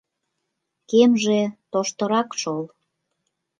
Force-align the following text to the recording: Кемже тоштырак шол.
Кемже 0.89 1.41
тоштырак 1.71 2.29
шол. 2.41 2.63